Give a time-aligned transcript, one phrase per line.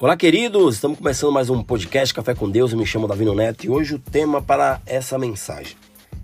[0.00, 0.76] Olá, queridos!
[0.76, 2.70] Estamos começando mais um podcast Café com Deus.
[2.70, 5.76] Eu me chamo Davino Neto e hoje o tema para essa mensagem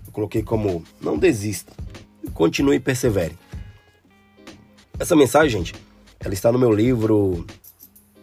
[0.07, 1.73] eu coloquei como não desista,
[2.33, 3.37] continue e persevere.
[4.97, 5.75] Essa mensagem, gente,
[6.21, 7.45] ela está no meu livro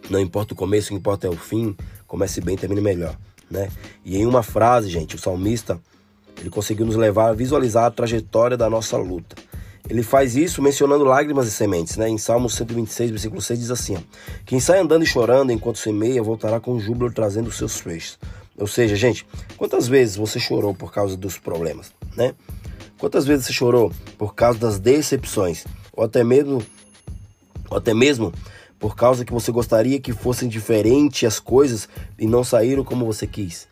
[0.09, 1.77] Não importa o começo, o que importa é o fim.
[2.07, 3.15] Comece bem, termine melhor,
[3.47, 3.69] né?
[4.03, 5.79] E em uma frase, gente, o salmista
[6.39, 9.35] ele conseguiu nos levar a visualizar a trajetória da nossa luta.
[9.89, 12.07] Ele faz isso mencionando lágrimas e sementes, né?
[12.07, 13.99] Em Salmo 126, versículo 6 diz assim: ó,
[14.45, 18.17] Quem sai andando e chorando enquanto semeia voltará com júbilo trazendo os seus feixes.
[18.57, 19.25] Ou seja, gente,
[19.57, 22.33] quantas vezes você chorou por causa dos problemas, né?
[22.97, 26.63] Quantas vezes você chorou por causa das decepções, ou até mesmo
[27.69, 28.31] ou até mesmo
[28.79, 33.27] por causa que você gostaria que fossem diferentes as coisas e não saíram como você
[33.27, 33.67] quis?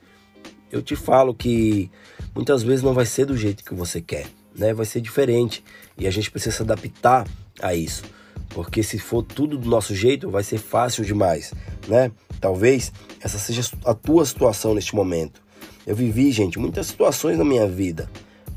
[0.69, 1.89] Eu te falo que
[2.35, 5.63] muitas vezes não vai ser do jeito que você quer né, vai ser diferente
[5.97, 7.27] e a gente precisa se adaptar
[7.61, 8.03] a isso.
[8.49, 11.53] Porque se for tudo do nosso jeito, vai ser fácil demais,
[11.87, 12.11] né?
[12.39, 15.41] Talvez essa seja a tua situação neste momento.
[15.85, 18.09] Eu vivi, gente, muitas situações na minha vida,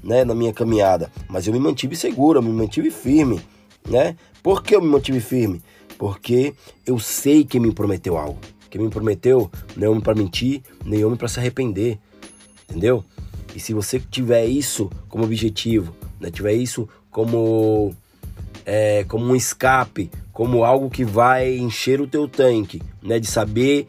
[0.02, 3.40] né, na minha caminhada, mas eu me mantive seguro, eu me mantive firme,
[3.88, 4.16] né?
[4.42, 5.62] Por que eu me mantive firme?
[5.96, 8.38] Porque eu sei que me prometeu algo.
[8.68, 11.98] Quem me prometeu não é homem para mentir, nem homem para se arrepender.
[12.68, 13.04] Entendeu?
[13.54, 17.94] E se você tiver isso como objetivo, né, tiver isso como,
[18.66, 23.88] é, como um escape, como algo que vai encher o teu tanque, né, de saber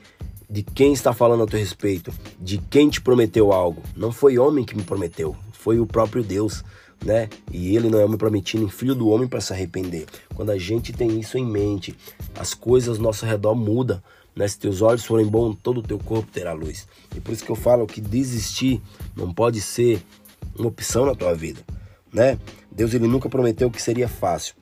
[0.50, 3.82] de quem está falando a teu respeito, de quem te prometeu algo.
[3.96, 6.64] Não foi homem que me prometeu, foi o próprio Deus,
[7.04, 7.30] né?
[7.52, 10.06] E ele não é homem prometido, nem filho do homem para se arrepender.
[10.34, 11.96] Quando a gente tem isso em mente,
[12.38, 14.02] as coisas ao nosso redor mudam.
[14.36, 14.47] Né?
[14.47, 16.88] Se teus olhos forem bons, todo o teu corpo terá luz.
[17.16, 18.81] E por isso que eu falo que desistir
[19.16, 20.03] não pode ser
[20.58, 21.61] uma opção na tua vida,
[22.11, 22.38] né?
[22.72, 24.56] Deus ele nunca prometeu que seria fácil.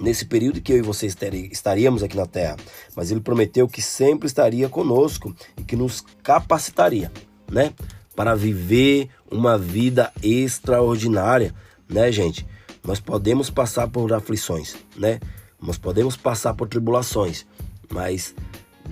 [0.00, 2.56] Nesse período que eu e você estaríamos aqui na Terra,
[2.96, 7.12] mas ele prometeu que sempre estaria conosco e que nos capacitaria,
[7.50, 7.72] né,
[8.16, 11.54] para viver uma vida extraordinária,
[11.88, 12.46] né, gente?
[12.82, 15.20] Nós podemos passar por aflições, né?
[15.60, 17.46] Nós podemos passar por tribulações,
[17.90, 18.34] mas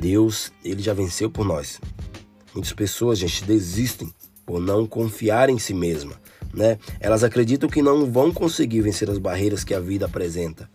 [0.01, 1.79] Deus, ele já venceu por nós.
[2.55, 4.13] Muitas pessoas, gente, desistem
[4.47, 6.15] por não confiar em si mesma,
[6.55, 6.79] né?
[6.99, 10.69] Elas acreditam que não vão conseguir vencer as barreiras que a vida apresenta.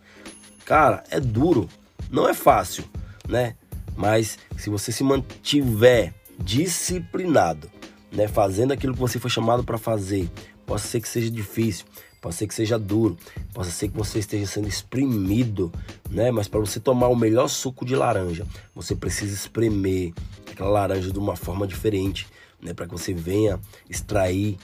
[0.64, 1.68] Cara, é duro,
[2.08, 2.84] não é fácil,
[3.28, 3.56] né?
[3.96, 7.70] Mas se você se mantiver disciplinado,
[8.12, 10.30] né, fazendo aquilo que você foi chamado para fazer,
[10.64, 11.84] pode ser que seja difícil,
[12.26, 13.16] pode ser que seja duro,
[13.54, 15.70] pode ser que você esteja sendo exprimido,
[16.10, 16.32] né?
[16.32, 18.44] Mas para você tomar o melhor suco de laranja,
[18.74, 20.12] você precisa espremer
[20.50, 22.26] aquela laranja de uma forma diferente,
[22.60, 22.74] né?
[22.74, 24.58] Para que você venha extrair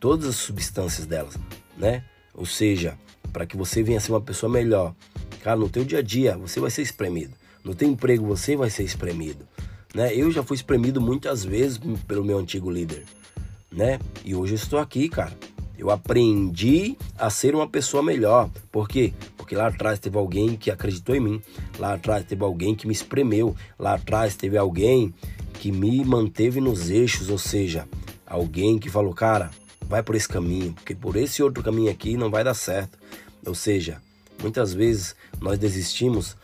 [0.00, 1.38] todas as substâncias delas,
[1.76, 2.02] né?
[2.34, 2.98] Ou seja,
[3.32, 4.92] para que você venha ser uma pessoa melhor.
[5.40, 7.32] Cara, no teu dia a dia você vai ser espremido.
[7.62, 9.46] No teu emprego você vai ser espremido,
[9.94, 10.12] né?
[10.12, 13.04] Eu já fui espremido muitas vezes pelo meu antigo líder,
[13.70, 14.00] né?
[14.24, 15.32] E hoje eu estou aqui, cara
[15.78, 18.50] eu aprendi a ser uma pessoa melhor.
[18.70, 19.12] Por quê?
[19.36, 21.42] Porque lá atrás teve alguém que acreditou em mim.
[21.78, 23.54] Lá atrás teve alguém que me espremeu.
[23.78, 25.14] Lá atrás teve alguém
[25.54, 27.88] que me manteve nos eixos, ou seja,
[28.26, 29.50] alguém que falou, cara,
[29.82, 32.98] vai por esse caminho, porque por esse outro caminho aqui não vai dar certo.
[33.46, 34.02] Ou seja,
[34.42, 36.36] muitas vezes nós desistimos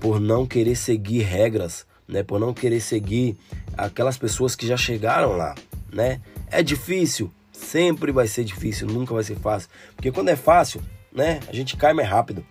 [0.00, 2.22] por não querer seguir regras, né?
[2.22, 3.36] Por não querer seguir
[3.76, 5.54] aquelas pessoas que já chegaram lá,
[5.92, 6.20] né?
[6.50, 7.30] É difícil,
[7.70, 9.70] Sempre vai ser difícil, nunca vai ser fácil.
[9.94, 10.82] Porque quando é fácil,
[11.12, 12.44] né, a gente cai mais rápido.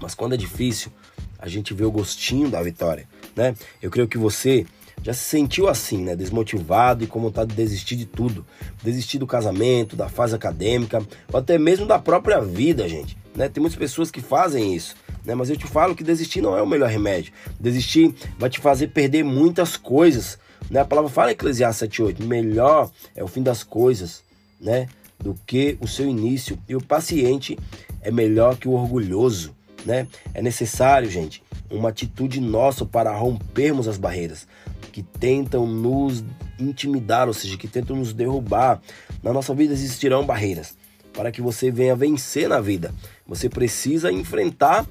[0.00, 0.92] Mas quando é difícil,
[1.36, 3.56] a gente vê o gostinho da vitória, né?
[3.82, 4.64] Eu creio que você
[5.02, 6.14] já se sentiu assim, né?
[6.14, 8.46] Desmotivado e com vontade de desistir de tudo.
[8.84, 13.18] Desistir do casamento, da fase acadêmica, ou até mesmo da própria vida, gente.
[13.34, 13.48] Né?
[13.48, 14.94] Tem muitas pessoas que fazem isso.
[15.24, 15.34] Né?
[15.34, 17.32] Mas eu te falo que desistir não é o melhor remédio.
[17.58, 20.38] Desistir vai te fazer perder muitas coisas.
[20.70, 20.78] Né?
[20.78, 24.24] A palavra fala em Eclesiastes 7,8: melhor é o fim das coisas
[24.60, 24.88] né,
[25.18, 26.58] do que o seu início.
[26.68, 27.58] E o paciente
[28.00, 29.54] é melhor que o orgulhoso,
[29.84, 30.06] né?
[30.34, 34.46] É necessário, gente, uma atitude nossa para rompermos as barreiras
[34.92, 36.24] que tentam nos
[36.58, 38.80] intimidar, ou seja, que tentam nos derrubar.
[39.22, 40.76] Na nossa vida existirão barreiras
[41.12, 42.94] para que você venha vencer na vida.
[43.26, 44.86] Você precisa enfrentar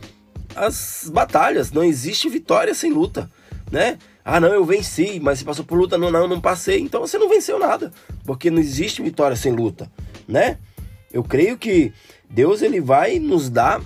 [0.55, 1.71] as batalhas.
[1.71, 3.29] Não existe vitória sem luta,
[3.71, 3.97] né?
[4.27, 6.79] Ah, não, eu venci, mas você passou por luta, não, não, não passei.
[6.79, 7.93] Então você não venceu nada,
[8.25, 9.91] porque não existe vitória sem luta,
[10.27, 10.57] né?
[11.13, 11.93] Eu creio que
[12.27, 13.79] Deus ele vai nos dar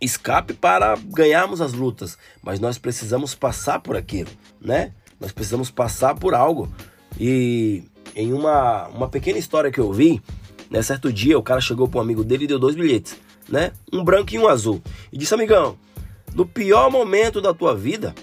[0.00, 4.92] escape para ganharmos as lutas, mas nós precisamos passar por aquilo, né?
[5.20, 6.72] Nós precisamos passar por algo.
[7.20, 7.84] E
[8.16, 10.22] em uma, uma pequena história que eu vi,
[10.70, 13.16] né, certo dia o cara chegou para um amigo dele e deu dois bilhetes,
[13.50, 13.72] né?
[13.92, 14.82] Um branco e um azul.
[15.12, 15.76] E disse: "Amigão,
[16.34, 18.14] no pior momento da tua vida,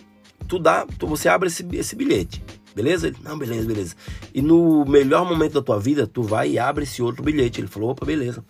[0.50, 2.44] tu dá, tu, você abre esse, esse bilhete.
[2.76, 3.08] Beleza?
[3.08, 3.96] Ele, não, beleza, beleza.
[4.34, 7.62] E no melhor momento da tua vida, tu vai e abre esse outro bilhete.
[7.62, 8.44] Ele falou, opa, beleza.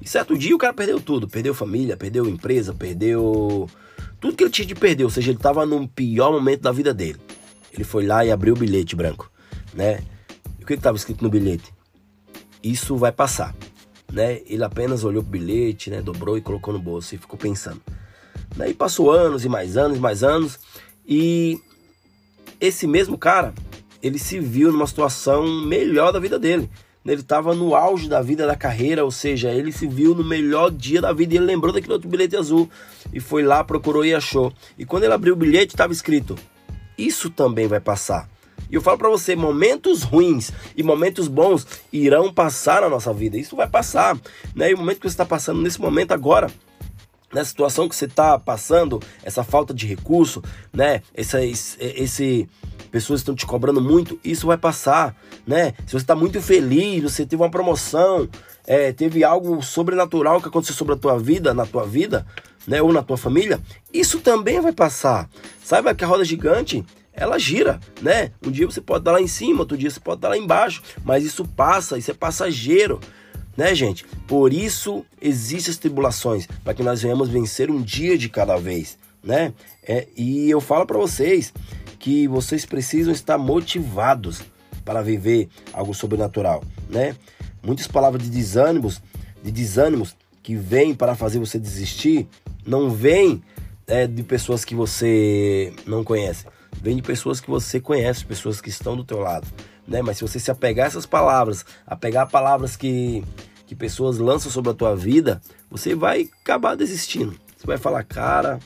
[0.00, 1.26] E certo dia o cara perdeu tudo.
[1.26, 3.68] Perdeu família, perdeu empresa, perdeu
[4.20, 5.04] tudo que ele tinha de perder.
[5.04, 7.18] Ou seja, ele estava no pior momento da vida dele.
[7.72, 9.30] Ele foi lá e abriu o bilhete branco,
[9.72, 10.02] né?
[10.58, 11.72] E o que estava escrito no bilhete?
[12.62, 13.54] Isso vai passar,
[14.12, 14.40] né?
[14.46, 16.02] Ele apenas olhou pro bilhete, né?
[16.02, 17.80] Dobrou e colocou no bolso e ficou pensando.
[18.56, 20.58] Daí passou anos e mais anos e mais anos
[21.10, 21.58] e
[22.60, 23.52] esse mesmo cara,
[24.00, 26.70] ele se viu numa situação melhor da vida dele.
[27.04, 30.70] Ele estava no auge da vida, da carreira, ou seja, ele se viu no melhor
[30.70, 32.70] dia da vida e ele lembrou daquele outro bilhete azul
[33.12, 34.52] e foi lá, procurou e achou.
[34.78, 36.36] E quando ele abriu o bilhete, estava escrito:
[36.96, 38.28] Isso também vai passar.
[38.70, 43.36] E eu falo para você, momentos ruins e momentos bons irão passar na nossa vida.
[43.36, 44.16] Isso vai passar,
[44.54, 44.70] né?
[44.70, 46.48] E o momento que você está passando nesse momento agora,
[47.32, 50.42] na situação que você está passando, essa falta de recurso,
[50.72, 51.02] né?
[51.14, 52.48] Esse, esse
[52.90, 55.16] pessoas estão te cobrando muito, isso vai passar,
[55.46, 55.72] né?
[55.86, 58.28] Se você está muito feliz, você teve uma promoção,
[58.66, 62.26] é, teve algo sobrenatural que aconteceu sobre a tua vida, na tua vida,
[62.66, 62.82] né?
[62.82, 63.60] Ou na tua família,
[63.92, 65.28] isso também vai passar.
[65.62, 68.32] Saiba que a roda gigante ela gira, né?
[68.44, 70.82] Um dia você pode estar lá em cima, outro dia você pode estar lá embaixo,
[71.04, 72.98] mas isso passa, isso é passageiro
[73.56, 74.04] né, gente?
[74.26, 78.98] Por isso existem as tribulações, para que nós venhamos vencer um dia de cada vez,
[79.22, 79.52] né?
[79.82, 81.52] É, e eu falo para vocês
[81.98, 84.42] que vocês precisam estar motivados
[84.84, 87.14] para viver algo sobrenatural, né?
[87.62, 89.00] Muitas palavras de desânimos,
[89.42, 92.26] de desânimos que vêm para fazer você desistir,
[92.66, 93.42] não vêm
[93.86, 96.46] é, de pessoas que você não conhece,
[96.80, 99.46] vem de pessoas que você conhece, pessoas que estão do teu lado,
[99.90, 100.00] né?
[100.00, 103.22] Mas se você se apegar a essas palavras, apegar a palavras que
[103.66, 105.40] que pessoas lançam sobre a tua vida,
[105.70, 107.36] você vai acabar desistindo.
[107.56, 108.58] Você vai falar, cara,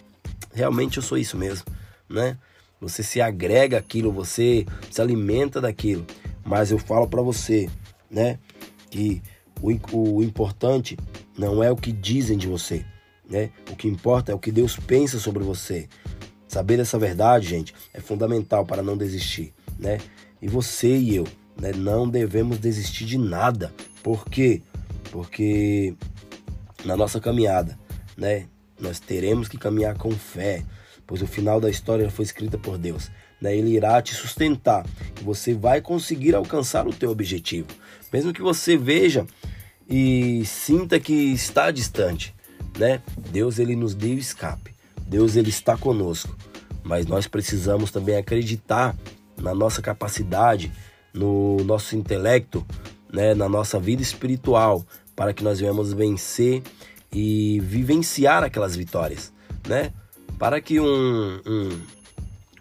[0.54, 1.66] realmente eu sou isso mesmo,
[2.08, 2.38] né?
[2.80, 6.06] Você se agrega aquilo, você se alimenta daquilo.
[6.42, 7.68] Mas eu falo para você,
[8.10, 8.38] né,
[8.90, 9.20] que
[9.60, 10.96] o, o importante
[11.36, 12.82] não é o que dizem de você,
[13.28, 13.50] né?
[13.70, 15.86] O que importa é o que Deus pensa sobre você.
[16.48, 19.98] Saber essa verdade, gente, é fundamental para não desistir, né?
[20.44, 21.26] E você e eu,
[21.60, 23.72] né, não devemos desistir de nada.
[24.02, 24.62] Por quê?
[25.14, 25.94] porque
[26.84, 27.78] na nossa caminhada,
[28.16, 28.48] né,
[28.80, 30.64] nós teremos que caminhar com fé,
[31.06, 33.12] pois o final da história foi escrita por Deus.
[33.40, 33.56] Né?
[33.56, 34.84] Ele irá te sustentar
[35.20, 37.68] e você vai conseguir alcançar o teu objetivo,
[38.12, 39.24] mesmo que você veja
[39.88, 42.34] e sinta que está distante,
[42.76, 43.00] né?
[43.30, 44.74] Deus ele nos deu escape.
[45.06, 46.36] Deus ele está conosco,
[46.82, 48.96] mas nós precisamos também acreditar
[49.40, 50.72] na nossa capacidade,
[51.12, 52.64] no nosso intelecto,
[53.12, 54.84] né, na nossa vida espiritual,
[55.14, 56.62] para que nós venhamos vencer
[57.12, 59.32] e vivenciar aquelas vitórias,
[59.68, 59.92] né?
[60.36, 61.68] Para que um, um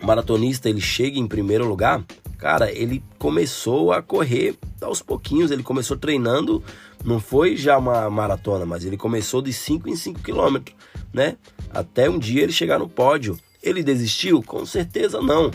[0.04, 2.04] maratonista ele chegue em primeiro lugar,
[2.38, 6.64] cara, ele começou a correr aos pouquinhos, ele começou treinando,
[7.04, 10.76] não foi já uma maratona, mas ele começou de 5 em 5 quilômetros,
[11.12, 11.38] né?
[11.72, 13.38] Até um dia ele chegar no pódio.
[13.62, 14.44] Ele desistiu?
[14.44, 15.50] Com certeza não,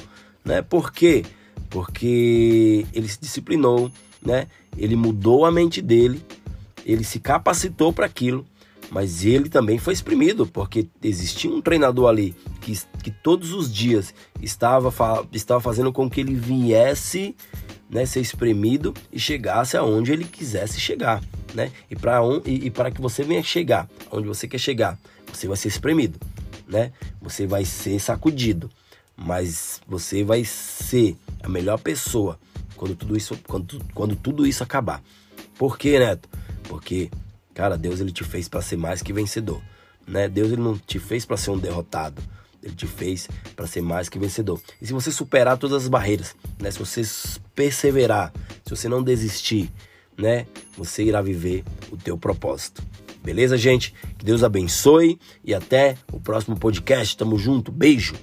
[0.44, 0.62] né?
[0.62, 1.24] Por quê?
[1.70, 3.90] Porque ele se disciplinou,
[4.22, 4.46] né?
[4.76, 6.22] Ele mudou a mente dele
[6.88, 8.46] ele se capacitou para aquilo,
[8.90, 14.14] mas ele também foi exprimido, porque existia um treinador ali que, que todos os dias
[14.40, 14.92] estava,
[15.30, 17.36] estava fazendo com que ele viesse
[17.90, 21.22] né, ser espremido e chegasse aonde ele quisesse chegar.
[21.54, 21.70] Né?
[21.90, 24.98] E para e, e para que você venha chegar onde você quer chegar,
[25.30, 26.18] você vai ser espremido,
[26.66, 26.92] né?
[27.20, 28.70] Você vai ser sacudido,
[29.18, 32.38] mas você vai ser a melhor pessoa
[32.76, 35.02] quando tudo isso quando, quando tudo isso acabar.
[35.58, 36.28] Por quê, Neto?
[36.68, 37.10] Porque,
[37.52, 39.60] cara, Deus ele te fez para ser mais que vencedor,
[40.06, 40.28] né?
[40.28, 42.22] Deus ele não te fez para ser um derrotado.
[42.62, 44.60] Ele te fez para ser mais que vencedor.
[44.80, 46.70] E se você superar todas as barreiras, né?
[46.70, 47.02] Se você
[47.54, 48.32] perseverar,
[48.64, 49.70] se você não desistir,
[50.16, 50.46] né?
[50.76, 52.82] Você irá viver o teu propósito.
[53.22, 53.94] Beleza, gente?
[54.16, 57.16] Que Deus abençoe e até o próximo podcast.
[57.16, 57.70] Tamo junto.
[57.70, 58.14] Beijo.